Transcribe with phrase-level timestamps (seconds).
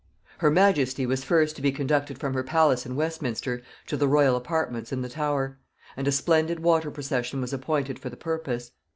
[0.39, 4.35] ]Her majesty was first to be conducted from her palace in Westminster to the royal
[4.35, 5.59] apartments in the Tower;
[5.95, 8.71] and a splendid water procession was appointed for the purpose.